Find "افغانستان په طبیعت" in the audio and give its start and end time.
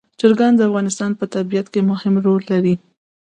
0.69-1.67